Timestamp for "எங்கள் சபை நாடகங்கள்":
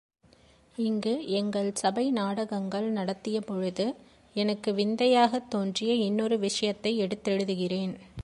1.27-2.93